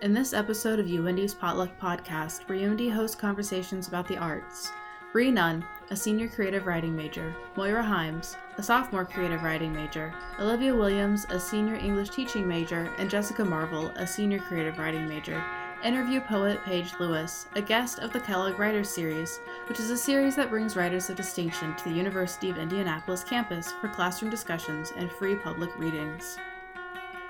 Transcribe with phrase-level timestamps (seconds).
[0.00, 4.70] In this episode of UIndy's Potluck Podcast, UIndy hosts conversations about the arts,
[5.12, 10.72] Bree Nunn, a senior creative writing major, Moira Himes, a sophomore creative writing major, Olivia
[10.72, 15.44] Williams, a senior English teaching major, and Jessica Marvel, a senior creative writing major,
[15.82, 20.36] interview poet Paige Lewis, a guest of the Kellogg Writers Series, which is a series
[20.36, 25.10] that brings writers of distinction to the University of Indianapolis campus for classroom discussions and
[25.10, 26.38] free public readings.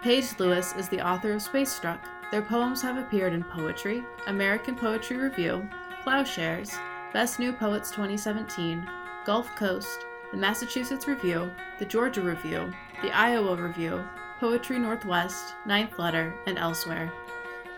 [0.02, 2.06] Paige Lewis is the author of Space Struck.
[2.30, 5.68] Their poems have appeared in Poetry, American Poetry Review,
[6.02, 6.76] Plowshares,
[7.12, 8.86] Best New Poets 2017,
[9.24, 12.70] Gulf Coast, the Massachusetts Review, the Georgia Review,
[13.02, 14.04] the Iowa Review,
[14.38, 17.10] Poetry Northwest, Ninth Letter, and elsewhere.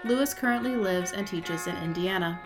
[0.04, 2.40] Lewis currently lives and teaches in Indiana.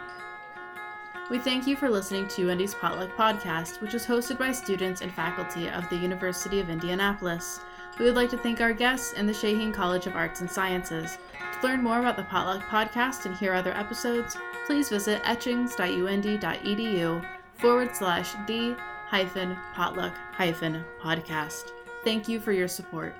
[1.31, 5.11] We thank you for listening to UIndy's Potluck Podcast, which is hosted by students and
[5.11, 7.61] faculty of the University of Indianapolis.
[7.98, 11.17] We would like to thank our guests and the Shaheen College of Arts and Sciences.
[11.65, 17.97] To learn more about the Potluck Podcast and hear other episodes, please visit etchings.uindy.edu forward
[17.97, 21.73] slash the hyphen potluck hyphen podcast.
[22.05, 23.15] Thank you for your support.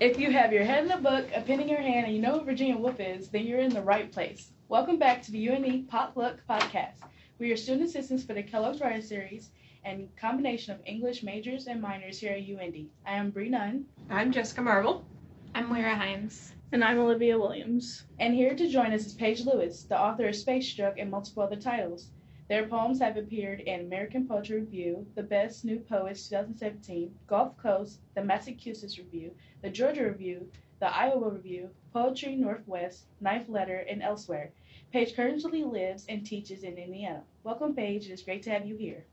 [0.00, 2.20] If you have your head in a book, a pen in your hand, and you
[2.20, 4.50] know who Virginia Woolf is, then you're in the right place.
[4.66, 6.98] Welcome back to the UIndy Potluck Podcast.
[7.38, 9.50] We are student assistants for the Kellogg's Writer Series
[9.84, 12.88] and combination of English majors and minors here at UIndy.
[13.06, 13.84] I am Bree Nunn.
[14.10, 15.06] I'm Jessica Marvel.
[15.54, 16.52] I'm Moira Himes.
[16.72, 18.04] And I'm Olivia Williams.
[18.18, 21.42] And here to join us is Paige Lewis, the author of Space Struck and multiple
[21.42, 22.08] other titles.
[22.48, 28.00] Their poems have appeared in American Poetry Review, The Best New Poets 2017, Gulf Coast,
[28.14, 34.52] the Massachusetts Review, the Georgia Review, the Iowa Review, Poetry Northwest, Ninth Letter, and elsewhere.
[34.90, 37.24] Paige currently lives and teaches in Indiana.
[37.44, 38.06] Welcome, Paige.
[38.06, 39.04] It is great to have you here.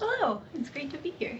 [0.00, 1.38] Hello, it's great to be here.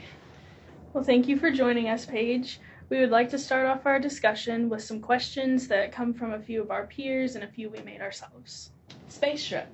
[0.93, 2.61] Well, thank you for joining us, Paige.
[2.91, 6.41] We would like to start off our discussion with some questions that come from a
[6.41, 8.71] few of our peers and a few we made ourselves.
[9.09, 9.69] Space Struck.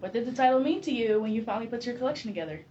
[0.00, 2.66] What did the title mean to you when you finally put your collection together?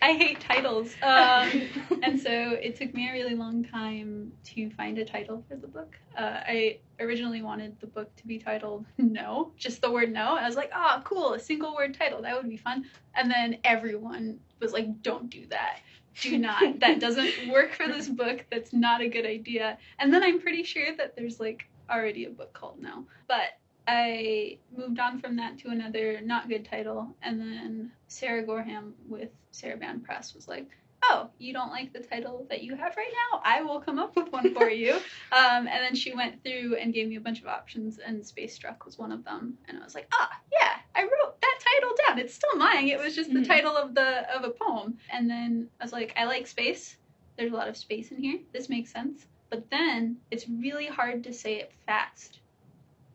[0.00, 0.94] I hate titles.
[1.02, 1.62] Um,
[2.02, 5.66] and so it took me a really long time to find a title for the
[5.66, 5.96] book.
[6.16, 10.36] Uh, I originally wanted the book to be titled No, just the word no.
[10.36, 12.22] I was like, oh, cool, a single word title.
[12.22, 12.84] That would be fun.
[13.14, 15.80] And then everyone was like, don't do that.
[16.20, 16.80] Do not.
[16.80, 18.44] that doesn't work for this book.
[18.50, 19.78] That's not a good idea.
[19.98, 23.06] And then I'm pretty sure that there's like already a book called No.
[23.28, 28.94] But I moved on from that to another not good title, and then Sarah Gorham
[29.08, 30.68] with Sarabande Press was like,
[31.08, 33.40] "Oh, you don't like the title that you have right now?
[33.44, 34.94] I will come up with one for you."
[35.32, 38.54] um, and then she went through and gave me a bunch of options, and Space
[38.54, 39.58] Struck was one of them.
[39.68, 42.18] And I was like, "Ah, yeah, I wrote that title down.
[42.18, 42.88] It's still mine.
[42.88, 43.46] It was just the Mhm.
[43.48, 46.96] title of the of a poem." And then I was like, "I like space.
[47.36, 48.40] There's a lot of space in here.
[48.52, 52.40] This makes sense." But then it's really hard to say it fast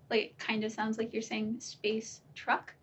[0.10, 2.74] like it kind of sounds like you're saying space truck.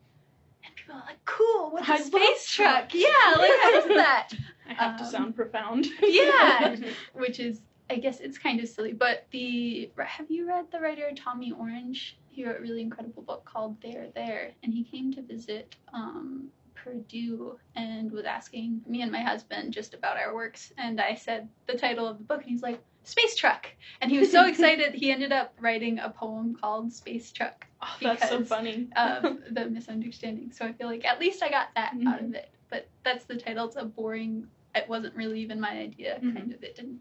[0.79, 2.95] People are like, cool, what's a space truck?
[2.95, 4.29] Yeah, like what is that?
[4.69, 5.87] I have to Um, sound profound.
[6.03, 6.77] Yeah.
[7.15, 8.93] Which is I guess it's kind of silly.
[8.93, 12.19] But the have you read the writer Tommy Orange?
[12.29, 16.49] He wrote a really incredible book called There There and he came to visit um
[16.85, 21.49] Purdue and was asking me and my husband just about our works and I said
[21.67, 23.67] the title of the book and he's like Space Truck
[24.01, 27.97] and he was so excited he ended up writing a poem called Space Truck Oh,
[28.03, 28.89] that's so funny.
[28.97, 30.51] of the misunderstanding.
[30.53, 32.29] So I feel like at least I got that out Mhm.
[32.29, 32.51] of it.
[32.71, 33.67] But that's the title.
[33.67, 34.47] It's a boring.
[34.75, 36.19] It wasn't really even my idea.
[36.23, 36.35] Mhm.
[36.37, 36.63] Kind of.
[36.65, 37.01] It didn't.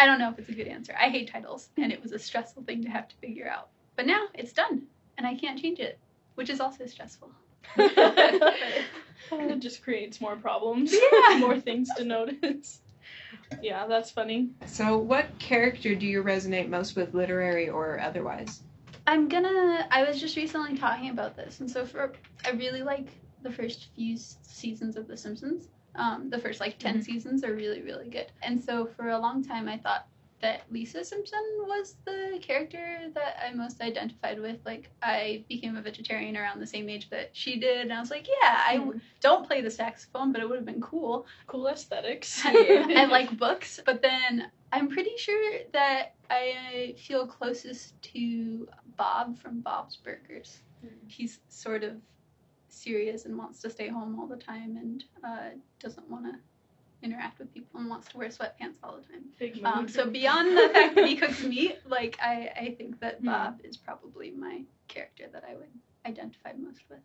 [0.00, 0.94] I don't know if it's a good answer.
[1.00, 3.68] I hate titles, and it was a stressful thing to have to figure out.
[3.94, 4.82] But now it's done,
[5.16, 5.98] and I can't change it,
[6.34, 7.30] which is also stressful.
[7.76, 10.94] it just creates more problems.
[11.30, 11.36] Yeah.
[11.38, 12.80] more things to notice.
[13.62, 14.50] Yeah, that's funny.
[14.66, 18.62] So, what character do you resonate most with, literary or otherwise?
[19.06, 19.86] I'm gonna.
[19.90, 22.12] I was just recently talking about this, and so for
[22.44, 23.08] I really like
[23.42, 25.68] the first few seasons of The Simpsons.
[25.94, 27.04] Um, the first like 10 Mhm.
[27.04, 30.06] seasons are really really good, and so for a long time I thought
[30.42, 34.58] that Lisa Simpson was the character that I most identified with.
[34.64, 38.10] Like I became a vegetarian around the same age that she did, and I was
[38.10, 41.26] like, yeah, I w- don't play the saxophone, but it would have been cool.
[41.46, 42.42] Cool aesthetics.
[42.44, 49.60] I like books, but then I'm pretty sure that I feel closest to Bob from
[49.60, 50.60] Bob's Burgers.
[51.08, 51.94] He's sort of
[52.68, 55.50] serious and wants to stay home all the time and uh,
[55.80, 56.38] doesn't want to
[57.02, 59.64] interact with people and wants to wear sweatpants all the time.
[59.64, 63.26] Um, so beyond the fact that he cooks meat, like I, I think that Hmm.
[63.26, 65.68] Bob is probably my character that I would
[66.06, 67.00] identify most with.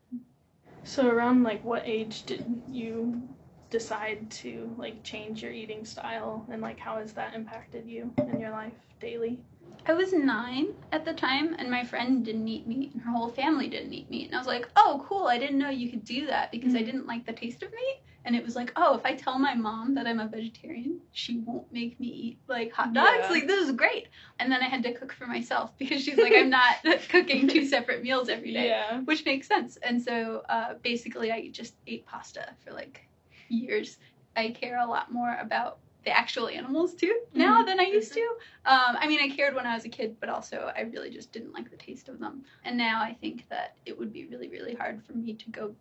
[0.84, 3.22] So around like what age did you
[3.70, 8.40] decide to like change your eating style and like how has that impacted you in
[8.40, 9.40] your life daily?
[9.86, 13.30] I was nine at the time, and my friend didn't eat meat, and her whole
[13.30, 14.28] family didn't eat meat.
[14.28, 16.82] And I was like, oh, cool, I didn't know you could do that because I
[16.82, 16.86] Mhm.
[16.86, 18.02] didn't like the taste of meat.
[18.24, 21.40] And it was like, oh, if I tell my mom that I'm a vegetarian, she
[21.40, 23.10] won't make me eat like hot dogs.
[23.24, 23.30] Yeah.
[23.32, 24.10] Like, this is great.
[24.40, 26.76] And then I had to cook for myself because she's like, I'm not
[27.10, 29.00] cooking two separate meals every day Yeah.
[29.00, 29.78] which makes sense.
[29.78, 33.08] And so uh, basically, I just ate pasta for like
[33.50, 33.98] years.
[34.36, 38.22] I care a lot more about the actual animals too now than I used to.
[38.66, 41.32] Um, I mean, I cared when I was a kid, but also I really just
[41.32, 42.44] didn't like the taste of them.
[42.64, 45.76] And now I think that it would be really, really hard for me to go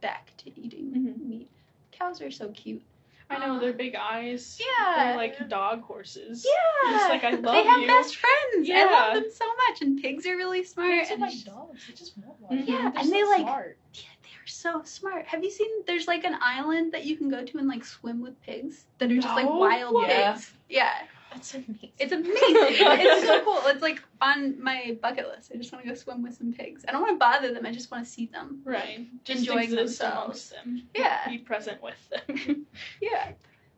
[0.00, 1.26] back to eating Mhm.
[1.28, 1.50] meat.
[1.98, 2.82] Cows are so cute.
[3.30, 3.76] I know their ah.
[3.76, 4.60] big eyes.
[4.60, 4.94] Yeah.
[4.96, 6.46] They're like dog horses.
[6.46, 7.86] Yeah, Just like, I love they have you.
[7.86, 8.68] best friends.
[8.68, 8.86] Yeah.
[8.88, 10.90] I love them so much, and pigs are really smart.
[10.90, 11.86] Pigs are and like dogs.
[11.86, 12.58] They just want one.
[12.66, 13.78] Yeah, They're and they, like- smart.
[13.94, 15.26] Yeah, they're so smart.
[15.26, 15.70] Have you seen?
[15.86, 19.10] There's like an island that you can go to and like swim with pigs that
[19.10, 20.52] are just like wild pigs.
[20.68, 20.92] Yeah,
[21.34, 21.90] That's amazing.
[21.98, 22.36] it's amazing.
[22.40, 23.60] it's so cool.
[23.66, 25.50] It's like on my bucket list.
[25.52, 26.84] I just want to go swim with some pigs.
[26.88, 27.66] I don't want to bother them.
[27.66, 28.60] I just want to see them.
[28.64, 29.06] Right.
[29.24, 30.50] Just Enjoying themselves.
[30.50, 30.84] them.
[30.94, 31.28] Yeah.
[31.28, 32.66] Be present with them.
[33.00, 33.32] Yeah.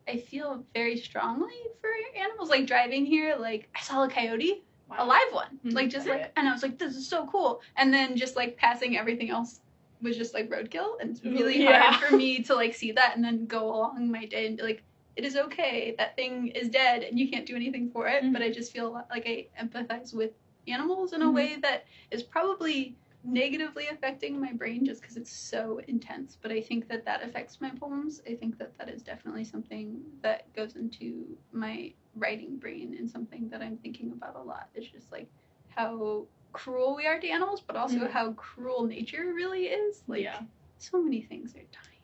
[0.08, 2.48] I feel very strongly for animals.
[2.50, 4.62] Like driving here, like I saw a coyote,
[4.96, 5.58] a live one.
[5.64, 5.72] Mhm.
[5.74, 7.60] Like just like, and I was like, this is so cool.
[7.76, 9.60] And then just like passing everything else
[10.02, 11.80] was just like roadkill, and it's really Yeah.
[11.82, 14.62] hard for me to like see that and then go along my day and be
[14.62, 14.82] like,
[15.16, 15.94] it is okay.
[15.98, 18.22] That thing is dead, and you can't do anything for it.
[18.22, 18.32] Mhm.
[18.32, 20.32] But I just feel like I empathize with
[20.68, 21.34] animals in a Mhm.
[21.34, 26.60] way that is probably negatively affecting my brain just because it's so intense but i
[26.60, 30.76] think that that affects my poems i think that that is definitely something that goes
[30.76, 35.28] into my writing brain and something that i'm thinking about a lot it's just like
[35.68, 38.10] how cruel we are to animals but also Mhm.
[38.10, 40.42] how cruel nature really is like yeah.
[40.78, 41.95] so many things are dying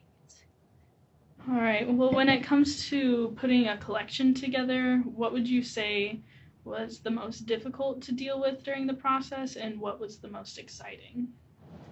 [1.51, 1.93] All right.
[1.93, 6.21] Well, when it comes to putting a collection together, what would you say
[6.65, 10.59] was the most difficult to deal with during the process, and what was the most
[10.59, 11.29] exciting?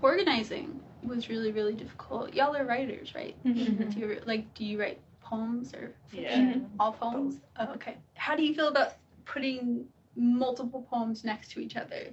[0.03, 2.35] organizing was really really difficult.
[2.35, 3.37] Y'all are writers right?
[3.45, 3.61] Mm-hmm.
[3.61, 3.91] mm-hmm.
[3.91, 6.39] do you like do you write poems or Yeah.
[6.39, 6.65] Mm-hmm.
[6.79, 7.41] all poems?
[7.59, 7.97] Oh, okay.
[8.15, 8.95] How do you feel about
[9.25, 9.87] putting
[10.17, 12.09] multiple poems next to each other?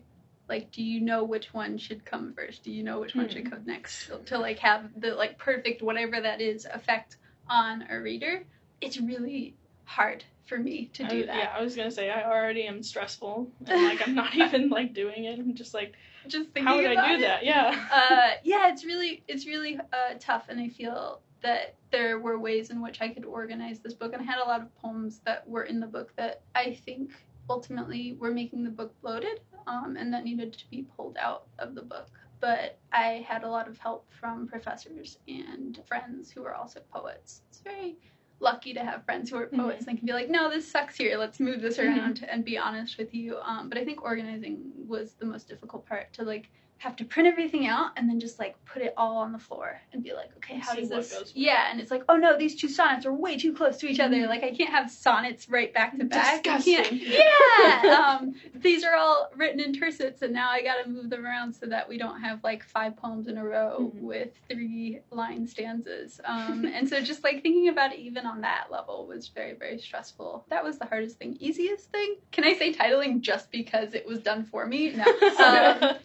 [0.48, 2.64] Like do you know which one should come first?
[2.64, 3.54] Do you know which one should hmm.
[3.54, 4.08] come next?
[4.08, 7.18] To, to like have the like perfect whatever that is effect
[7.50, 8.44] on a reader
[8.82, 9.56] it's really
[9.86, 12.82] hard for me to do I- that Yeah, I was gonna say I already am
[12.82, 15.40] stressful, and like I'm not even like doing it.
[15.40, 15.94] I'm just like,
[16.28, 17.22] just thinking how would I do it.
[17.22, 17.44] that?
[17.46, 17.88] Yeah.
[17.92, 22.70] uh, yeah, it's really it's really uh, tough, and I feel that there were ways
[22.70, 25.48] in which I could organize this book, and I had a lot of poems that
[25.48, 27.12] were in the book that I think
[27.50, 31.76] ultimately were making the book bloated, um, and that needed to be pulled out of
[31.76, 32.10] the book.
[32.40, 37.42] But I had a lot of help from professors and friends who were also poets.
[37.50, 37.98] It's very
[38.40, 41.18] lucky to have friends who are poets and can be like, no, this sucks here.
[41.18, 41.88] Let's move this Mhm.
[41.88, 43.40] around and be honest with you.
[43.40, 47.28] Um, but I think organizing was the most difficult part to like have to print
[47.28, 50.30] everything out and then just like put it all on the floor and be like,
[50.38, 51.32] okay, how does this?
[51.36, 54.00] Yeah, and it's like, oh no, these two sonnets are way too close to each
[54.00, 54.16] other.
[54.18, 54.28] Mhm.
[54.30, 56.44] Like I can't have sonnets right back to back.
[56.44, 57.02] Disgusting.
[57.18, 58.18] Yeah.
[58.22, 61.54] um, these are all written in tercets, and now I got to move them around
[61.54, 64.02] so that we don't have like five poems in a row Mhm.
[64.02, 66.20] with three line stanzas.
[66.26, 69.80] Um, and so just like thinking about it even on that level was very very
[69.80, 70.46] stressful.
[70.50, 71.38] That was the hardest thing.
[71.40, 72.18] Easiest thing?
[72.32, 74.92] Can I say titling just because it was done for me?
[74.94, 75.06] No.
[75.38, 75.96] Um,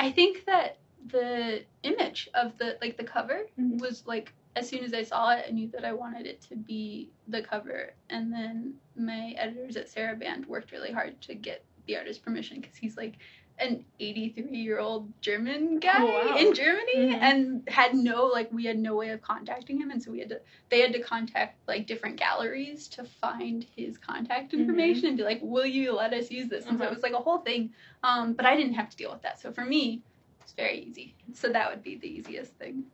[0.00, 0.78] I think that
[1.08, 3.80] the image of the like the cover Mhm.
[3.80, 6.56] was like as soon as I saw it, I knew that I wanted it to
[6.56, 7.94] be the cover.
[8.08, 12.76] And then my editors at Sarabande worked really hard to get the artist's permission because
[12.76, 13.18] he's like
[13.60, 16.36] an 83 year old German guy Oh, wow.
[16.38, 17.14] in Germany Mhm.
[17.20, 20.28] and had no like we had no way of contacting him and so we had
[20.30, 20.40] to
[20.70, 25.40] they had to contact like different galleries to find his contact information and be like
[25.42, 26.94] will you let us use this and so it Uh-huh.
[26.94, 27.70] was like a whole thing
[28.02, 30.02] um, but I didn't have to deal with that so for me
[30.42, 32.84] it's very easy so that would be the easiest thing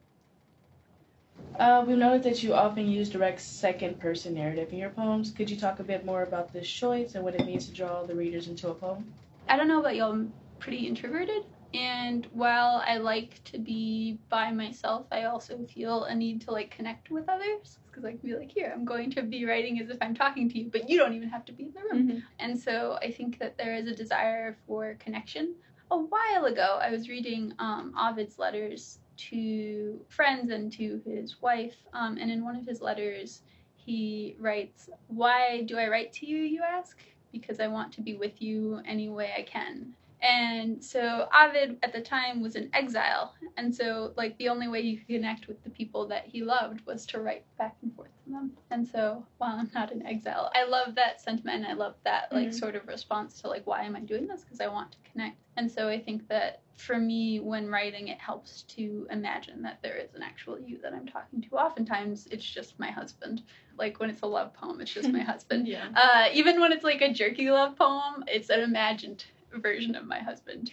[1.59, 5.31] Uh, we noted that you often use direct second person narrative in your poems.
[5.31, 8.03] Could you talk a bit more about this choice and what it means to draw
[8.05, 9.11] the readers into a poem?
[9.49, 10.27] I don't know about y'all,
[10.59, 11.43] pretty introverted.
[11.75, 16.71] And while I like to be by myself, I also feel a need to like
[16.71, 17.81] connect with others.
[17.87, 20.49] Because I can be like, here, I'm going to be writing as if I'm talking
[20.51, 22.09] to you, but you don't even have to be in the room.
[22.09, 22.23] Mhm.
[22.39, 25.55] And so I think that there is a desire for connection.
[25.91, 28.99] A while ago, I was reading um, Ovid's letters
[29.31, 31.77] to friends and to his wife.
[31.93, 33.43] Um, and in one of his letters,
[33.77, 36.99] he writes, Why do I write to you, you ask?
[37.33, 39.95] Because I want to be with you any way I can.
[40.23, 43.35] And so Ovid at the time was in exile.
[43.57, 46.81] And so, like, the only way he could connect with the people that he loved
[46.87, 48.53] was to write back and forth to them.
[48.71, 51.67] And so while I'm not in exile, I love that sentiment.
[51.67, 52.55] I love that like Mhm.
[52.55, 54.43] sort of response to like why am I doing this?
[54.43, 55.37] Because I want to connect.
[55.57, 59.97] And so I think that for me, when writing, it helps to imagine that there
[59.97, 61.57] is an actual you that I'm talking to.
[61.57, 63.43] Oftentimes, it's just my husband.
[63.79, 65.67] Like when it's a love poem, it's just my husband.
[65.67, 65.89] Yeah.
[65.95, 69.25] Uh, even when it's like a jerky love poem, it's an imagined
[69.63, 70.71] version of my husband.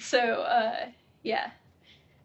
[0.00, 0.86] So uh,
[1.22, 1.50] yeah,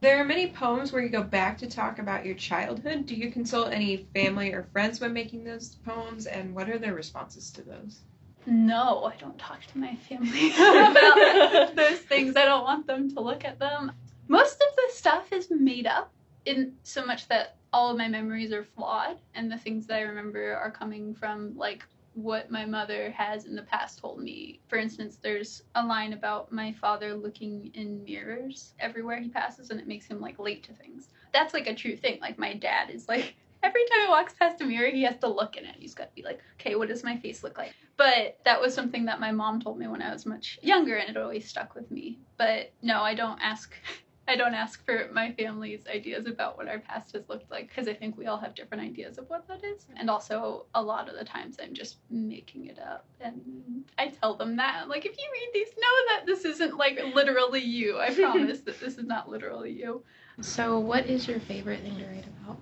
[0.01, 3.05] There are many poems where you go back to talk about your childhood.
[3.07, 6.93] Do you consult any family or friends when making those poems, and what are their
[6.93, 8.03] responses to those?
[8.45, 12.35] No, I don't talk to my family about those things.
[12.37, 13.91] I don't want them to look at them.
[14.27, 16.13] Most of the stuff is made up
[16.45, 20.01] in so much that all of my memories are flawed and the things that I
[20.03, 21.83] remember are coming from like
[22.17, 24.59] what my mother has in the past told me.
[24.67, 29.79] For instance, there's a line about my father looking in mirrors everywhere he passes and
[29.79, 31.09] it makes him like late to things.
[31.31, 32.19] That's like a true thing.
[32.19, 35.27] Like my dad is like every time he walks past a mirror, he has to
[35.27, 35.75] look in it.
[35.77, 37.73] He's got to be like, okay, what does my face look like?
[37.97, 41.09] But that was something that my mom told me when I was much younger, and
[41.09, 42.19] it always stuck with me.
[42.37, 43.73] But no, I don't ask.
[44.29, 47.87] I don't ask for my family's ideas about what our past has looked like because
[47.87, 49.85] I think we all have different ideas of what that is.
[49.95, 53.05] And also, a lot of the times I'm just making it up.
[53.21, 54.89] And I tell them that.
[54.89, 57.99] Like, if you read these, know that this isn't like literally you.
[57.99, 60.03] I promise that this is not literally you.
[60.41, 62.57] So, what is your favorite thing to write about?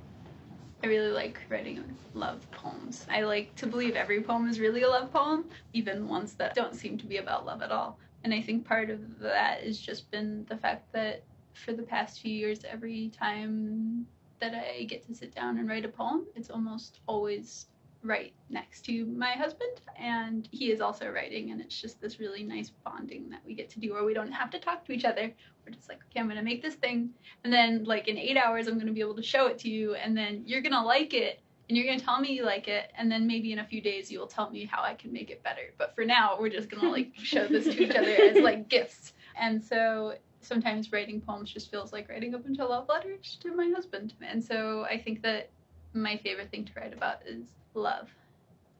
[0.83, 3.07] I really like writing love poems.
[3.09, 6.75] I like to believe every poem is really a love poem, even ones that don't
[6.75, 7.97] seem to be about love at all.
[8.23, 11.23] And I think part of that has just been the fact that
[11.55, 14.05] for the past few years, every time
[14.39, 17.67] that I get to sit down and write a poem, it's almost always
[18.03, 19.81] right next to my husband.
[19.97, 23.69] And he is also writing, and it's just this really nice bonding that we get
[23.71, 25.31] to do where we don't have to talk to each other.
[25.65, 27.09] We're just like, okay, I'm going to make this thing
[27.45, 29.69] and then like in eight hours i'm going to be able to show it to
[29.69, 32.43] you and then you're going to like it and you're going to tell me you
[32.43, 34.93] like it and then maybe in a few days you will tell me how i
[34.93, 37.83] can make it better but for now we're just going to like show this to
[37.83, 42.37] each other as like gifts and so sometimes writing poems just feels like writing a
[42.37, 44.13] bunch of love letters to my husband.
[44.21, 45.49] And so i think that
[45.93, 48.09] my favorite thing to write about is love.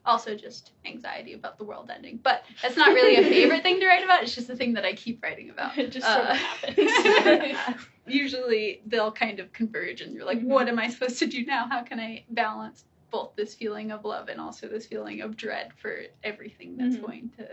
[0.06, 2.20] Also just anxiety about the world ending.
[2.22, 4.22] But that's not really a favorite thing to write about.
[4.22, 5.76] It's just a thing that i keep writing about.
[5.82, 7.80] It just sort Uh, of happens.
[8.08, 10.46] usually they'll kind of converge and you're like Mhm.
[10.56, 11.68] what am i supposed to do now?
[11.68, 15.72] How can i balance both this feeling of love and also this feeling of dread
[15.82, 17.02] for everything that's Mhm.
[17.02, 17.48] going to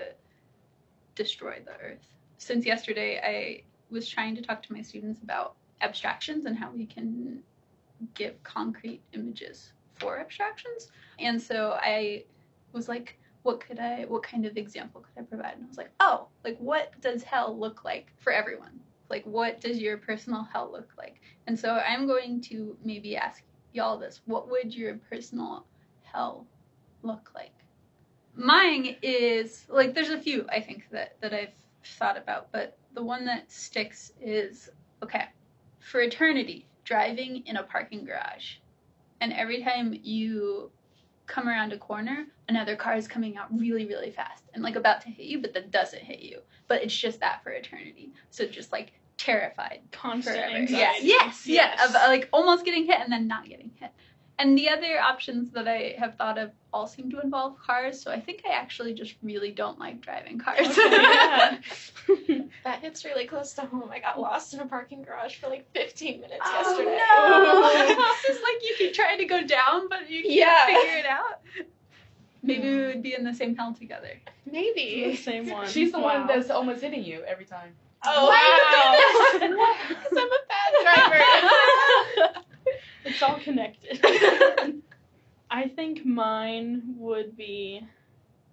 [1.14, 2.06] destroy the earth?
[2.38, 6.86] Since yesterday i was trying to talk to my students about abstractions and how we
[6.86, 7.42] can
[8.14, 10.90] give concrete images for abstractions.
[11.18, 12.24] And so i
[12.72, 15.54] was like what could i what kind of example could i provide?
[15.54, 18.80] And i was like oh like what does hell look like for everyone?
[19.10, 21.20] Like what does your personal hell look like?
[21.46, 24.20] And so i'm going to maybe ask y'all this.
[24.26, 25.66] What would your personal
[26.02, 26.46] hell
[27.02, 27.52] look like?
[28.34, 31.52] Mine is like there's a few i think that that i've
[31.84, 34.70] thought about but the one that sticks is
[35.02, 35.24] okay
[35.80, 38.56] for eternity driving in a parking garage
[39.20, 40.70] and every time you
[41.26, 45.00] come around a corner another car is coming out really really fast and like about
[45.00, 48.46] to hit you but then doesn't hit you but it's just that for eternity so
[48.46, 50.54] just like terrified Constant forever.
[50.56, 51.06] anxiety.
[51.06, 51.24] Yeah.
[51.24, 51.46] Yes.
[51.46, 51.84] Yeah.
[51.84, 53.90] Of like almost getting hit and then not getting hit.
[54.42, 58.02] And the other options that I have thought of all seem to involve cars.
[58.02, 60.66] So I think I actually just really don't like driving cars.
[60.66, 61.58] Okay, yeah.
[62.64, 63.88] That hits really close to home.
[63.92, 66.98] I got lost in a parking garage for like 15 minutes Oh, yesterday.
[66.98, 67.94] no.
[68.14, 70.66] it's just like you keep trying to go down, but you can't Yeah.
[70.66, 71.40] figure it out.
[72.42, 72.86] Maybe we hmm.
[72.86, 74.10] would be in the same hell together.
[74.46, 75.14] the Maybe.
[75.14, 75.68] same one.
[75.68, 76.18] She's the Wow.
[76.18, 77.74] one that's almost hitting you every time.
[78.04, 79.48] Oh, Wow.
[79.88, 82.42] Because I'm a bad driver.
[83.12, 84.00] It's all connected.
[85.50, 87.86] I think mine would be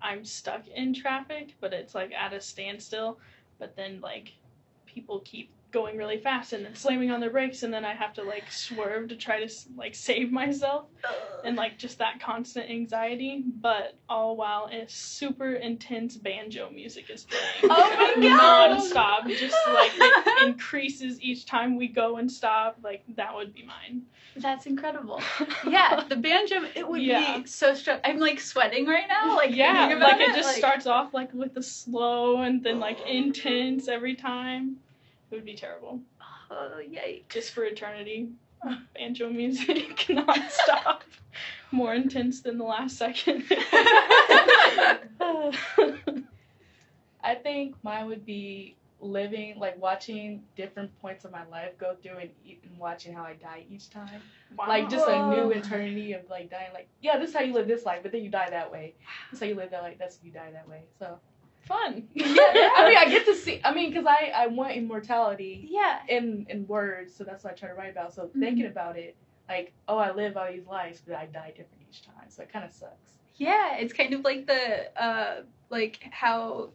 [0.02, 3.20] I'm stuck in traffic, but it's like at a standstill,
[3.58, 4.34] but then like
[4.86, 8.14] people keep going really fast and then slamming on their brakes and then I have
[8.16, 10.86] to like swerve to try to like save myself
[11.44, 17.26] and like just that constant anxiety, but all while a super intense banjo music is
[17.26, 17.72] playing.
[17.72, 18.70] Oh my God.
[18.72, 22.78] Non-stop, just like it increases each time we go and stop.
[22.84, 24.04] Like that would be mine.
[24.36, 25.22] That's incredible.
[25.68, 27.40] Yeah, the banjo, it would Yeah.
[27.40, 28.00] be so strong.
[28.04, 29.36] I'm like sweating right now.
[29.36, 32.98] Like yeah, like it just like- starts off like with the slow and then like
[33.06, 33.10] oh.
[33.10, 34.78] intense every time.
[35.32, 36.00] It would be terrible.
[36.52, 37.30] Oh, yikes.
[37.30, 38.30] Just for eternity.
[38.96, 41.04] Banjo music non-stop.
[41.72, 43.46] More intense than the last second.
[47.22, 52.18] I think mine would be living, like watching different points of my life go through
[52.18, 54.22] and, e- and watching how I die each time.
[54.58, 56.70] Like just a new eternity of like dying.
[56.74, 58.96] Like yeah, this is how you live this life, but then you die that way.
[59.32, 59.98] This is how you live that life.
[60.00, 60.82] That's how you die that way.
[60.98, 61.20] So
[61.62, 62.08] fun.
[62.14, 62.26] yeah,
[62.76, 63.62] I mean, I get to see.
[63.64, 66.00] I mean, because I I want immortality Yeah.
[66.08, 68.14] in in words, so that's what I try to write about.
[68.14, 68.40] So Mm-hmm.
[68.40, 72.04] thinking about it, like oh, I live all these lives, but I die different each
[72.04, 72.30] time.
[72.30, 73.20] So it kind of sucks.
[73.36, 76.72] Yeah, it's kind of like the uh like how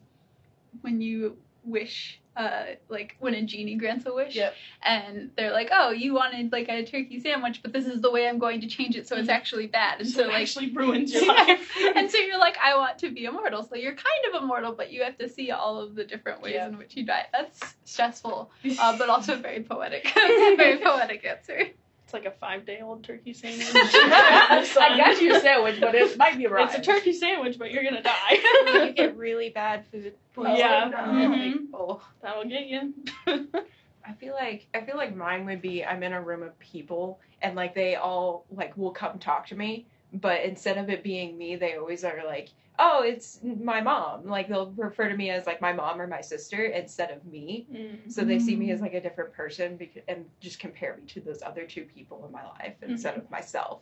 [0.80, 4.54] when you wish uh like when a genie grants a wish Yep.
[4.82, 8.28] and they're like, "Oh, you wanted like a turkey sandwich, but this is the way
[8.28, 10.72] I'm going to change it so it's actually bad." And So, so it like actually
[10.72, 11.70] ruins your life.
[11.96, 13.62] and so you're like, I want to be immortal.
[13.62, 16.54] So you're kind of immortal, but you have to see all of the different ways
[16.54, 16.68] Yeah.
[16.68, 17.26] in which you die.
[17.32, 18.50] That's stressful,
[18.80, 20.10] uh, but also very poetic.
[20.14, 21.68] Very poetic answer.
[22.04, 23.66] It's like a five day old turkey sandwich.
[23.73, 26.66] I got you a sandwich, but it might be right.
[26.66, 28.38] It's a turkey sandwich, but you're gonna die.
[28.75, 30.58] you get really bad food poisoning.
[30.58, 30.90] Yeah.
[30.90, 31.54] Mhm.
[31.73, 32.02] Oh.
[32.23, 32.92] That'll get you.
[33.26, 37.20] I feel like I feel like mine would be I'm in a room of people
[37.40, 41.38] and like they all like will come talk to me, but instead of it being
[41.38, 45.46] me, they always are like, "Oh, it's my mom." Like they'll refer to me as
[45.46, 47.66] like my mom or my sister instead of me.
[47.72, 48.12] Mm.
[48.12, 51.20] So they see me as like a different person because, and just compare me to
[51.20, 53.80] those other two people in my life instead of myself.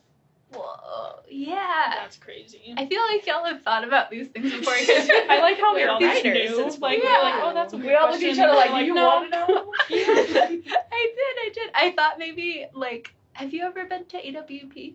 [0.55, 1.95] Whoa, yeah.
[2.03, 2.75] That's crazy.
[2.77, 4.75] I feel like y'all have thought about these things before.
[4.77, 6.67] I like how we We're all just writers, knew.
[6.67, 7.17] it's Like, we yeah.
[7.17, 8.95] we're like, oh, that's a we all look at each other And like, we're you
[8.95, 9.07] no.
[9.07, 9.73] want to know?
[9.91, 11.71] I did, I did.
[11.75, 14.95] I thought maybe like, have you ever been to AWP?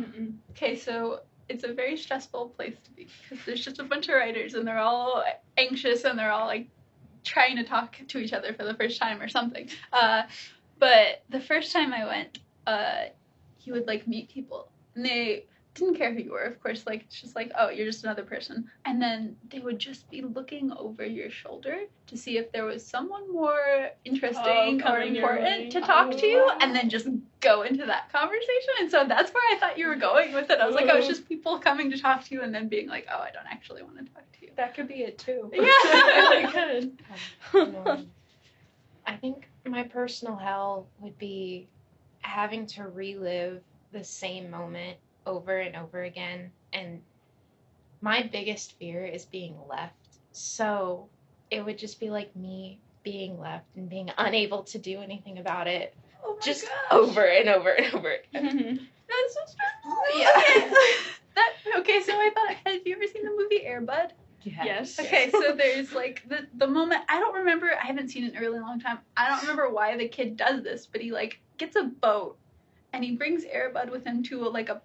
[0.00, 0.34] Mm-mm.
[0.50, 4.14] Okay, so it's a very stressful place to be because there's just a bunch of
[4.14, 5.22] writers and they're all
[5.56, 6.68] anxious and they're all like
[7.24, 9.68] trying to talk to each other for the first time or something.
[9.92, 10.22] Uh,
[10.78, 13.04] but the first time I went, uh,
[13.62, 16.84] you would like meet people and they didn't care who you were, of course.
[16.86, 18.68] Like it's just like, oh, you're just another person.
[18.84, 22.84] And then they would just be looking over your shoulder to see if there was
[22.84, 26.58] someone more interesting Oh, or important to talk to you, Oh.
[26.60, 27.06] and then just
[27.40, 28.74] go into that conversation.
[28.80, 30.58] And so that's where I thought you were going with it.
[30.58, 32.88] I was like, oh, it's just people coming to talk to you and then being
[32.88, 34.50] like, oh, I don't actually want to talk to you.
[34.56, 35.50] That could be it too.
[35.58, 35.62] Yeah.
[35.62, 36.98] really good.
[37.54, 38.06] Um,
[39.06, 41.68] I think my personal hell would be
[42.20, 46.50] having to relive the same moment over and over again.
[46.72, 47.00] And
[48.00, 49.94] my biggest fear is being left.
[50.32, 51.08] So
[51.50, 55.66] it would just be like me being left and being unable to do anything about
[55.66, 56.74] it Oh just gosh.
[56.90, 58.58] over and over and over again.
[58.58, 58.84] Mm-hmm.
[59.08, 60.20] That's so stressful.
[60.20, 60.30] Yeah.
[60.36, 60.70] Okay.
[61.34, 64.10] that, okay, so I thought, have you ever seen the movie Airbud?
[64.44, 64.98] yes.
[64.98, 67.70] Okay, so there's like the the moment I don't remember.
[67.70, 68.98] I haven't seen it in a really long time.
[69.16, 72.38] I don't remember why the kid does this, but he like gets a boat
[72.92, 74.80] and he brings Airbud with him to a, like a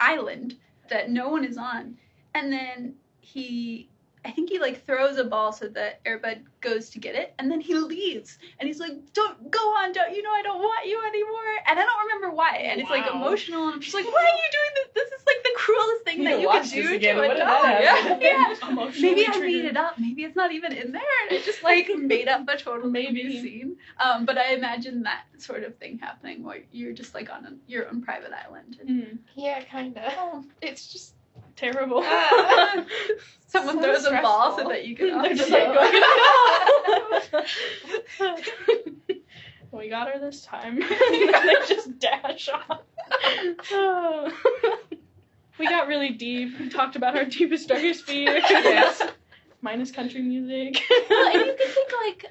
[0.00, 0.56] island
[0.90, 1.96] that no one is on,
[2.34, 3.88] and then he.
[4.28, 7.50] I think he like throws a ball so that Airbud goes to get it, and
[7.50, 10.86] then he leaves, and he's like, "Don't go on, don't you know I don't want
[10.86, 14.04] you anymore?" And I don't remember why, and it's like emotional, and I'm just like,
[14.04, 14.88] "Why are you doing this?
[15.02, 18.18] This is like the cruelest thing You that you could do to a dog." Yeah,
[18.20, 18.90] yeah.
[19.00, 19.98] Maybe I made it up.
[19.98, 23.40] Maybe it's not even in there, and I just like made up a total Maybe.
[23.40, 23.76] scene.
[23.98, 27.52] Um, but I imagine that sort of thing happening where you're just like on a,
[27.66, 28.76] your own private island.
[28.80, 30.44] And Mm, Yeah, kind of.
[30.60, 31.14] It's just
[31.58, 32.02] terrible.
[32.04, 32.84] Ah.
[33.48, 35.22] someone So throws a ball so that you can.
[35.22, 36.02] They're just like going,
[39.72, 40.80] we got her this time.
[40.80, 42.80] they just dash off.
[45.58, 46.58] we got really deep.
[46.60, 48.44] We talked about our deepest, darkest fears.
[48.48, 49.02] Yes.
[49.60, 50.80] Minus country music.
[51.10, 52.26] well, and you can think like.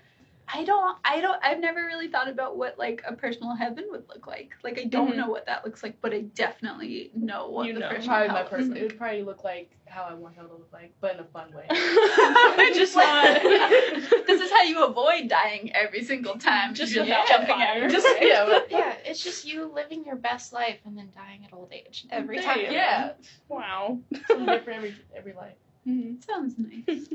[0.53, 0.97] I don't.
[1.03, 1.39] I don't.
[1.43, 4.53] I've never really thought about what like a personal heaven would look like.
[4.63, 5.17] Like I don't Mhm.
[5.17, 7.89] know what that looks like, but I definitely know what You the know.
[7.89, 8.69] personal Probably hell my person.
[8.71, 8.79] like.
[8.79, 11.25] It would probably look like how I want hell to look like, but in a
[11.25, 11.65] fun way.
[12.73, 13.41] just not.
[14.27, 16.73] this is how you avoid dying every single time.
[16.73, 17.89] Just You're without jumping out.
[17.89, 21.53] Just yeah, but- yeah, it's just you living your best life and then dying at
[21.53, 22.59] old age every time.
[22.59, 23.11] you yeah.
[23.49, 23.99] Wow.
[24.27, 25.55] Something different every every life.
[25.85, 26.23] Mhm.
[26.23, 27.07] Sounds nice.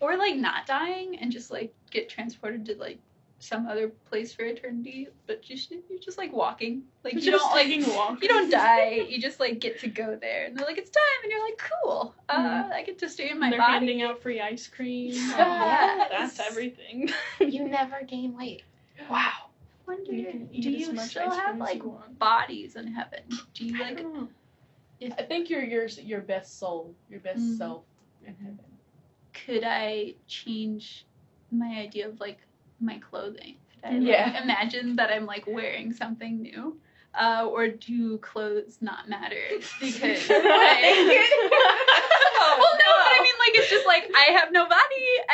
[0.00, 2.98] Or like not dying and just like get transported to like
[3.40, 6.82] some other place for eternity, but just you're just like walking.
[7.04, 8.20] Like you don't like taking walk.
[8.20, 9.06] you don't die.
[9.08, 11.62] You just like get to go there, and they're like it's time, and you're like
[11.84, 12.14] cool.
[12.28, 12.72] Uh, Mhm.
[12.72, 13.50] I get to stay in my body.
[13.50, 13.72] They're body.
[13.86, 15.12] handing out free ice cream.
[15.12, 16.08] Yes.
[16.10, 17.10] That's everything.
[17.40, 18.62] You never gain weight.
[19.08, 19.30] Wow.
[19.86, 21.80] Wonder, You do you still have like
[22.18, 23.20] bodies in heaven?
[23.54, 23.98] Do you I like?
[24.02, 24.28] don't know.
[25.16, 27.56] I think you're your your best soul, your best Mm.
[27.56, 27.84] self
[28.26, 28.58] in heaven.
[29.46, 31.06] Could I change
[31.50, 32.38] my idea of like
[32.80, 33.56] my clothing?
[33.74, 34.42] Could I like, Yeah.
[34.42, 36.78] imagine that I'm like wearing something new?
[37.14, 39.42] Uh, or do clothes not matter?
[39.80, 41.38] Because I,
[42.58, 42.87] well, no, but I mean
[43.50, 44.78] like it's just like I have no body,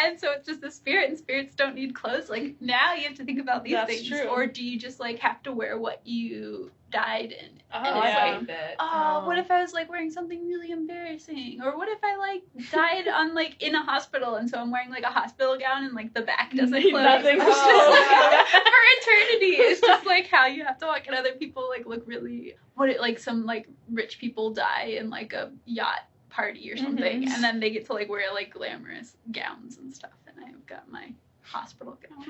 [0.05, 2.29] and so it's just the spirit, and spirits don't need clothes.
[2.31, 4.23] Like now you have to think about these That's things, true.
[4.25, 7.49] or do you just like have to wear what you died in?
[7.73, 8.37] Oh, And I it's yeah.
[8.37, 8.77] like that.
[8.79, 11.61] Oh, what if I was like wearing something really embarrassing?
[11.63, 14.91] Or what if I like died on like in a hospital and so I'm wearing
[14.91, 16.93] like a hospital gown and like the back doesn't close?
[16.93, 18.07] Nothing It's just, closes.
[18.07, 18.45] Oh.
[18.53, 19.57] like, for eternity.
[19.63, 22.89] It's just like how you have to walk and other people like look really what
[22.89, 26.01] it like some like rich people die in like a yacht
[26.35, 27.29] party or something Mhm.
[27.33, 30.91] and then they get to like wear like glamorous gowns and stuff and I've got
[30.91, 32.25] my hospital gown.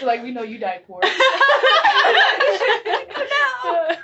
[0.00, 1.00] So, like we know you died poor.
[3.64, 3.96] No.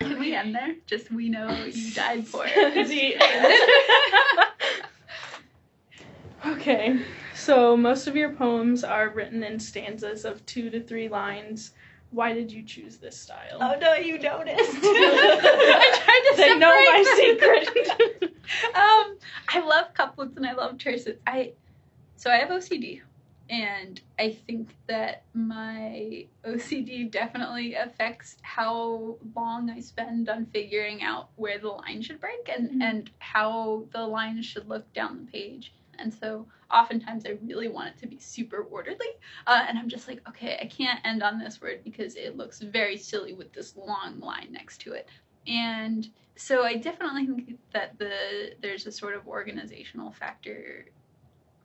[0.00, 0.74] Can we end there?
[0.86, 2.26] Just we know you died.
[2.26, 3.16] The
[6.46, 6.98] okay,
[7.34, 11.72] so most of your poems are written in stanzas of two to three lines.
[12.16, 13.58] Why did you choose this style?
[13.60, 14.58] Oh no, you noticed.
[14.82, 17.14] I tried to they know my them.
[17.14, 18.32] secret.
[18.74, 21.18] um, I love couplets and I love tercets.
[21.26, 21.52] I
[22.16, 23.02] so I have OCD,
[23.50, 31.28] and I think that my OCD definitely affects how long I spend on figuring out
[31.36, 32.82] where the line should break and Mhm.
[32.82, 35.74] and how the line should look down the page.
[35.98, 39.06] And so oftentimes I really want it to be super orderly,
[39.46, 42.60] uh, and I'm just like, okay, I can't end on this word because it looks
[42.60, 45.08] very silly with this long line next to it.
[45.46, 50.86] And so I definitely think that the there's a sort of organizational factor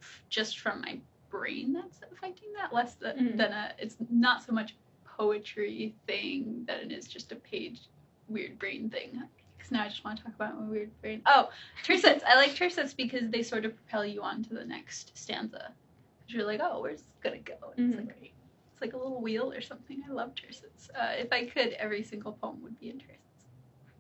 [0.02, 3.38] f- just from my brain that's affecting that less than, Mhm.
[3.38, 7.82] than a it's not so much poetry thing that it is just a page
[8.28, 9.22] weird brain thing
[9.62, 11.22] because now I just want to talk about my weird brain.
[11.26, 11.50] Oh,
[11.86, 12.22] tercets.
[12.28, 15.72] I like tercets because they sort of propel you on to the next stanza.
[16.20, 17.54] Because You're like, oh, where's this gonna go?
[17.78, 18.00] And Mhm.
[18.00, 18.34] It's like
[18.74, 20.02] it's like a little wheel or something.
[20.10, 20.90] I love tercets.
[21.00, 23.18] Uh, if I could, every single poem would be in tercets.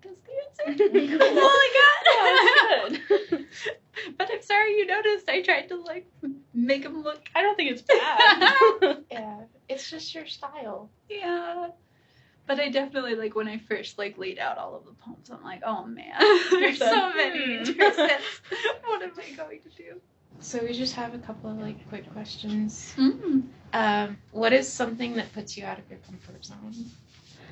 [0.04, 0.89] That's the answer.
[0.89, 1.19] Cool.
[1.19, 3.00] That's all I Yeah, got.
[3.12, 3.45] that's good.
[4.17, 5.30] but I'm sorry you noticed.
[5.30, 6.08] I tried to like
[6.56, 7.21] make them look.
[7.36, 8.97] I don't think it's bad.
[9.12, 10.89] Yeah, it's just your style.
[11.10, 11.67] Yeah.
[12.52, 15.30] But I definitely like when I first like laid out all of the poems.
[15.32, 16.12] I'm like, oh man,
[16.52, 17.80] there's so many hmm.
[17.80, 20.02] what am I going to do?
[20.42, 22.94] So we just have a couple of like quick questions.
[22.98, 23.44] Mm.
[23.72, 26.74] Um, what is something that puts you out of your comfort zone?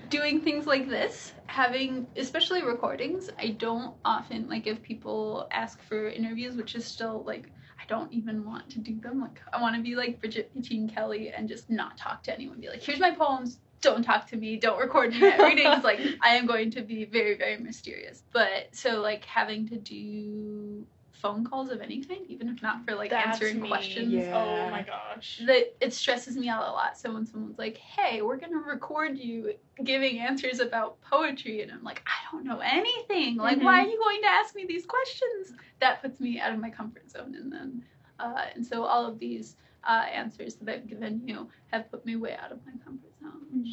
[0.10, 6.10] doing things like this, having especially recordings, I don't often like if people ask for
[6.10, 7.50] interviews, which is still like
[7.82, 9.22] I don't even want to do them.
[9.22, 12.60] Like I want to be like Brigit Pegeen Kelly and just not talk to anyone.
[12.60, 13.60] Be like, here's my poems.
[13.82, 14.58] Don't talk to me.
[14.58, 15.24] Don't record me.
[15.24, 18.24] Everything is like I am going to be very very mysterious.
[18.32, 20.86] But so like having to do
[21.20, 23.68] phone calls of any kind, even if not for like That's answering me.
[23.68, 24.38] questions Yeah.
[24.38, 25.42] Oh my gosh.
[25.46, 26.98] that it stresses me out a lot.
[26.98, 31.84] So when someone's like, "Hey, we're gonna record you giving answers about poetry," and I'm
[31.84, 33.36] like, "I don't know anything.
[33.36, 36.60] Like, why are you going to ask me these questions?" That puts me out of
[36.60, 37.84] my comfort zone, and then,
[38.20, 42.16] uh, and so all of these uh, answers that I've given you have put me
[42.16, 43.09] way out of my comfort
[43.52, 43.66] zone.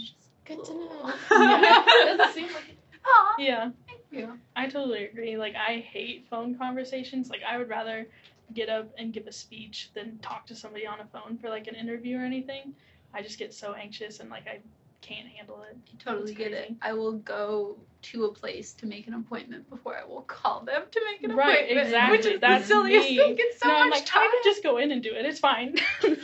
[0.45, 1.13] Good to know.
[1.31, 1.85] Yeah.
[1.87, 2.79] It doesn't seem like it.
[3.05, 4.39] Aw, Yeah, thank you.
[4.55, 5.37] I totally agree.
[5.37, 7.31] Like I hate phone conversations.
[7.31, 8.07] Like I would rather
[8.55, 11.67] get up and give a speech than talk to somebody on a phone for like
[11.67, 12.75] an interview or anything.
[13.15, 14.61] I just get so anxious and like I
[15.03, 15.77] can't handle it.
[15.77, 16.75] I totally get it.
[16.83, 20.83] I will go to a place to make an appointment before I will call them
[20.91, 21.87] to make an Right, appointment.
[21.87, 22.17] exactly.
[22.19, 23.17] Which is That's the silliest me.
[23.17, 23.37] thing.
[23.39, 24.23] It's so no, much I'm like time.
[24.23, 25.25] I could just go in and do it.
[25.27, 25.77] It's fine.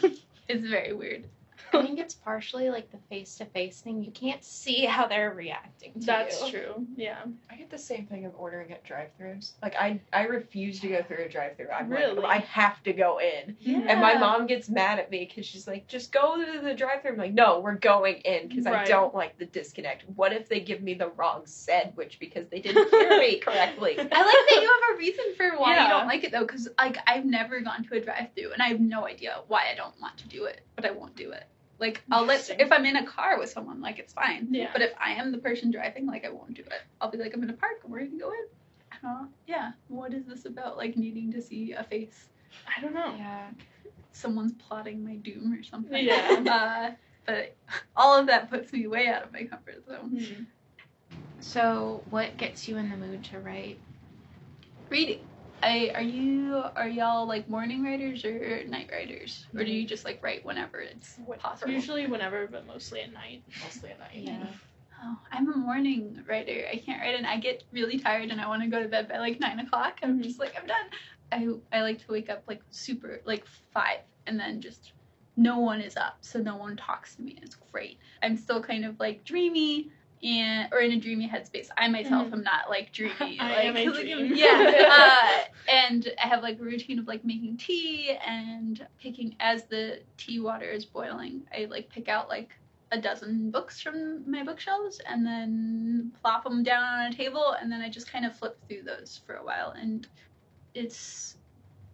[0.48, 1.24] It's very weird.
[1.74, 4.02] I think it's partially like the face to face thing.
[4.02, 6.50] You can't see how they're reacting to That's you.
[6.50, 6.86] true.
[6.96, 7.18] Yeah.
[7.50, 9.52] I get the same thing of ordering at drive-throughs.
[9.62, 11.70] Like I, I refuse to go through a drive-through.
[11.70, 12.14] I'm Really?
[12.20, 13.56] like, I have to go in.
[13.60, 13.78] Yeah.
[13.88, 17.12] And my mom gets mad at me because she's like, just go to the drive-through.
[17.12, 20.04] I'm like, no, we're going in because I don't like the disconnect.
[20.16, 23.92] What if they give me the wrong sandwich because they didn't hear me correctly?
[23.98, 25.84] I like that you have a reason for why Yeah.
[25.84, 28.68] you don't like it though, because like I've never gone to a drive-through and I
[28.68, 31.44] have no idea why I don't want to do it, but I won't do it.
[31.82, 34.46] Like I'll let if I'm in a car with someone, like it's fine.
[34.52, 34.70] Yeah.
[34.72, 36.82] But if I am the person driving, like I won't do it.
[37.00, 39.08] I'll be like, I'm in a park and we're gonna go in.
[39.08, 39.72] Uh, yeah.
[39.88, 40.76] What is this about?
[40.76, 42.28] Like needing to see a face?
[42.68, 43.16] I don't know.
[43.18, 43.48] Yeah.
[44.12, 46.04] Someone's plotting my doom or something.
[46.04, 46.44] Yeah.
[46.48, 46.90] Uh,
[47.26, 47.56] but
[47.96, 50.10] all of that puts me way out of my comfort zone.
[50.10, 50.42] Hmm.
[51.40, 53.78] So, what gets you in the mood to write?
[54.88, 55.20] Reading.
[55.62, 60.04] I are you are y'all like morning writers or night writers, or do you just
[60.04, 61.72] like write whenever it's possible?
[61.72, 63.44] Usually whenever, but mostly at night.
[63.62, 64.10] Mostly at night.
[64.14, 64.46] Yeah.
[65.04, 66.64] Oh, I'm a morning writer.
[66.72, 69.08] I can't write, and I get really tired, and I want to go to bed
[69.08, 69.98] by like nine o'clock.
[70.02, 70.22] I'm Mhm.
[70.24, 71.60] just like I'm done.
[71.72, 74.92] I I like to wake up like super like five, and then just
[75.36, 77.38] no one is up, so no one talks to me.
[77.40, 77.98] It's great.
[78.22, 79.90] I'm still kind of like dreamy,
[80.22, 81.68] and or in a dreamy headspace.
[81.76, 82.32] I myself Mhm.
[82.34, 83.14] am not like dreamy.
[83.40, 84.34] I like, am dream.
[84.34, 84.72] yeah.
[84.90, 90.00] uh, and I have like a routine of like making tea and picking as the
[90.16, 91.42] tea water is boiling.
[91.52, 92.50] I like pick out like
[92.92, 97.72] a dozen books from my bookshelves and then plop them down on a table and
[97.72, 100.06] then I just kind of flip through those for a while and
[100.74, 101.36] it's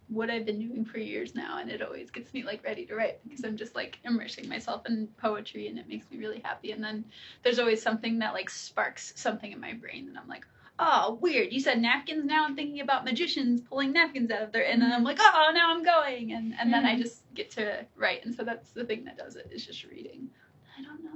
[0.09, 2.95] what I've been doing for years now and it always gets me like ready to
[2.95, 6.71] write because I'm just like immersing myself in poetry and it makes me really happy.
[6.71, 7.05] And then
[7.43, 10.45] there's always something that like sparks something in my brain and I'm like
[10.79, 11.53] oh weird.
[11.53, 12.25] You said napkins.
[12.25, 15.51] Now I'm thinking about magicians pulling napkins out of their and then I'm like oh
[15.53, 16.33] now I'm going.
[16.33, 18.25] And and then I just get to write.
[18.25, 20.29] And so that's the thing that does it is just reading.
[20.77, 21.11] I don't know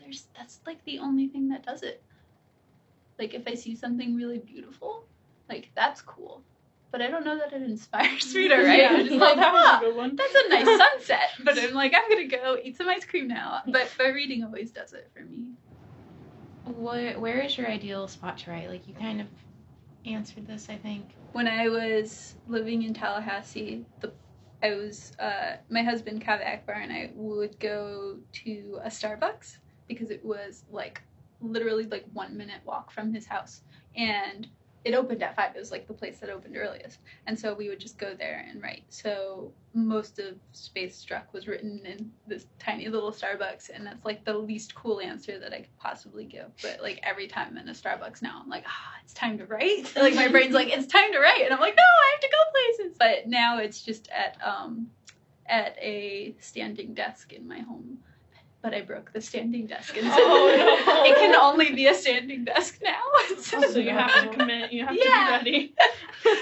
[0.00, 2.02] there's that's like the only thing that does it.
[3.18, 5.04] Like if I see something really beautiful
[5.48, 6.42] like that's cool
[6.92, 9.52] but I don't know that it inspires me to write Yeah, I'm just like that
[9.52, 10.16] was "Ah, a one.
[10.16, 10.66] that's a nice
[10.98, 11.28] sunset.
[11.44, 13.62] But I'm like, I'm gonna go eat some ice cream now.
[13.66, 15.52] But but reading always does it for me.
[16.76, 18.68] Where, where is your ideal spot to write?
[18.70, 19.26] Like you kind of
[20.06, 21.04] answered this, I think.
[21.32, 24.12] When I was living in Tallahassee, the
[24.62, 29.56] I was uh, my husband Kaveh Akbar and I would go to a Starbucks
[29.88, 31.02] because it was like
[31.40, 33.62] literally like one minute walk from his house
[33.96, 34.46] and
[34.84, 35.54] it opened at five.
[35.54, 38.46] It was like the place that opened earliest, and so we would just go there
[38.48, 38.84] and write.
[38.88, 44.24] So most of Space Struck was written in this tiny little Starbucks, and that's like
[44.24, 46.50] the least cool answer that I could possibly give.
[46.62, 49.46] But like every time I'm in a Starbucks now, I'm like, ah, it's time to
[49.46, 49.92] write.
[49.96, 52.28] like my brain's like, it's time to write, and I'm like, no, I have to
[52.28, 52.96] go places.
[52.98, 54.88] But now it's just at um
[55.46, 57.98] at a standing desk in my home.
[58.62, 60.54] But I broke the standing desk, and so Oh,
[60.86, 61.04] no.
[61.04, 63.00] it can only be a standing desk now.
[63.38, 64.70] so you have to commit.
[64.72, 65.38] You have Yeah.
[65.38, 65.74] to be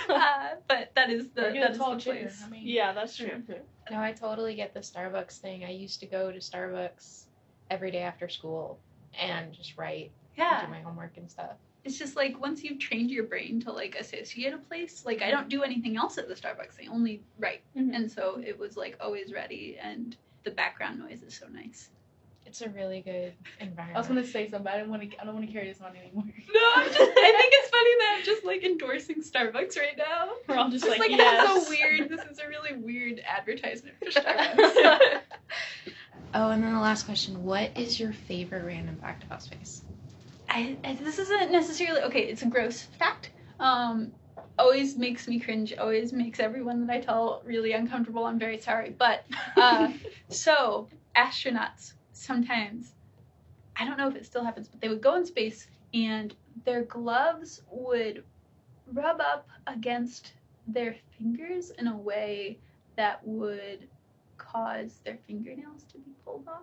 [0.09, 2.15] uh, but that is the Get that a is the chair.
[2.23, 2.43] place.
[2.45, 2.63] I mean.
[2.67, 3.43] Yeah, that's true.
[3.91, 5.65] No, I totally get the Starbucks thing.
[5.65, 7.25] I used to go to Starbucks
[7.71, 8.79] every day after school
[9.19, 11.53] and just write and Yeah, do my homework and stuff.
[11.85, 15.05] it's just like once you've trained your brain to like associate a place.
[15.07, 16.83] Like I don't do anything else at the Starbucks.
[16.83, 17.95] I only write, Mhm.
[17.95, 21.91] and so it was like always ready, and the background noise is so nice.
[22.49, 23.95] It's a really good environment.
[23.95, 25.21] I was gonna say something, but I don't want to.
[25.21, 26.25] I don't want to carry this on anymore.
[26.55, 27.05] No, I'm just, I
[27.39, 30.31] think it's funny that I'm just like endorsing Starbucks right now.
[30.49, 31.47] We're all just, Just like, like, yes.
[31.47, 32.09] that's so weird.
[32.09, 35.21] This is a really weird advertisement for Starbucks.
[36.33, 39.83] Oh, and then the last question: What is your favorite random fact about space?
[40.49, 42.23] I, I this isn't necessarily okay.
[42.23, 43.31] It's a gross fact.
[43.61, 44.13] Um,
[44.59, 45.75] always makes me cringe.
[45.77, 48.25] Always makes everyone that I tell really uncomfortable.
[48.25, 49.93] I'm very sorry, but uh,
[50.31, 52.95] so astronauts sometimes,
[53.77, 56.83] I don't know if it still happens, but they would go in space and their
[56.83, 58.25] gloves would
[58.93, 60.33] rub up against
[60.67, 62.59] their fingers in a way
[62.97, 63.89] that would
[64.37, 66.63] cause their fingernails to be pulled off.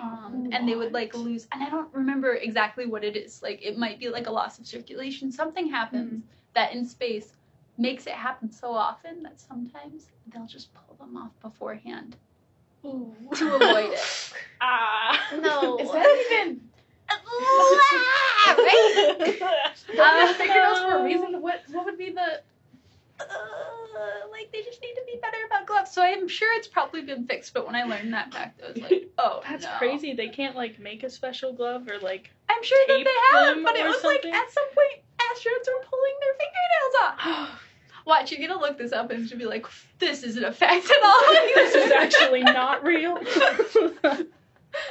[0.00, 3.60] Um, and they would like lose and i don't remember exactly what it is like
[3.62, 5.30] it might be like a loss of circulation.
[5.30, 6.24] Something happens
[6.54, 7.34] that in space
[7.76, 12.16] makes it happen so often that sometimes they'll just pull them off beforehand
[13.34, 15.28] to avoid it Ah.
[15.40, 16.60] no Is that even?
[18.58, 19.36] right
[19.96, 21.40] Don't Uh, fingernails for a reason.
[21.40, 21.62] What?
[21.70, 22.42] What would be the?
[23.20, 23.24] uh,
[24.30, 27.26] like they just need to be better about gloves so i'm sure it's probably been
[27.26, 29.70] fixed but when i learned that fact i was like oh That's no.
[29.78, 30.12] crazy.
[30.14, 32.30] They can't like make a special glove or like.
[32.48, 34.30] i'm sure that they have but it was something?
[34.32, 37.62] like at some point astronauts were pulling their fingernails off
[38.08, 39.66] Watch, you're gonna look this up and she'll be like,
[39.98, 41.20] this isn't a fact at all.
[41.54, 43.18] this is actually not real.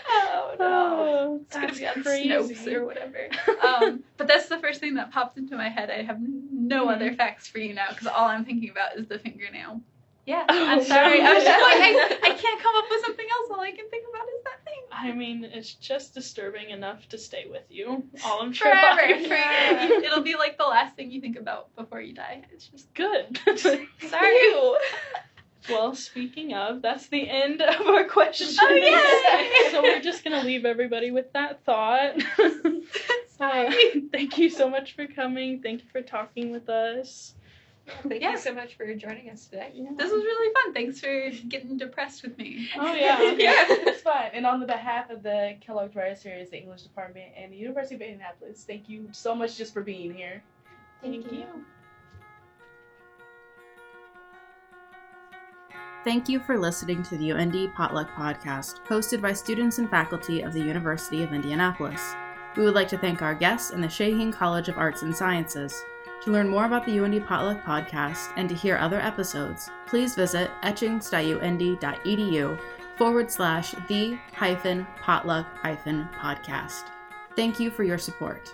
[0.10, 0.66] Oh no.
[0.66, 2.30] oh, It's gonna be on crazy.
[2.56, 3.30] Snopes or whatever.
[3.64, 5.90] Um, but that's the first thing that popped into my head.
[5.92, 6.96] I have no Mhm.
[6.96, 9.82] other facts for you now because all I'm thinking about is the fingernail.
[10.28, 11.22] Yeah, Oh, I'm sorry.
[11.22, 13.50] I was just like, I, I can't come up with something else.
[13.50, 14.82] All I can think about is that thing.
[14.92, 18.04] I mean, it's just disturbing enough to stay with you.
[18.26, 18.78] All I'm Forever.
[19.00, 19.26] trying.
[19.26, 19.94] forever.
[20.06, 22.44] It'll be like the last thing you think about before you die.
[22.52, 23.40] It's just Good.
[24.10, 24.52] sorry.
[25.70, 28.58] well, speaking of, that's the end of our questions.
[28.62, 29.72] Oh, yay!
[29.72, 32.22] so we're just gonna leave everybody with that thought.
[33.40, 33.72] Uh,
[34.12, 35.62] thank you so much for coming.
[35.62, 37.36] Thank you for talking with us.
[38.08, 38.32] Thank Yeah.
[38.32, 39.72] you so much for joining us today.
[39.96, 40.74] This was really fun.
[40.74, 42.70] Thanks for getting depressed with me.
[42.78, 43.22] Oh yeah.
[43.38, 44.26] yeah, it's fun.
[44.34, 47.96] And on the behalf of the Kellogg Writer Series, the English Department, and the University
[47.96, 50.44] of Indianapolis, thank you so much just for being here.
[51.02, 51.46] Thank you.
[56.04, 60.54] Thank you for listening to the UIndy Potluck Podcast, hosted by students and faculty of
[60.54, 62.02] the University of Indianapolis.
[62.56, 65.74] We would like to thank our guests and the Shaheen College of Arts and Sciences.
[66.24, 70.52] To learn more about the UIndy Potluck Podcast and to hear other episodes, please visit
[70.64, 72.60] etchings.uindy.edu
[72.98, 76.86] forward slash the hyphen potluck hyphen podcast.
[77.36, 78.54] Thank you for your support.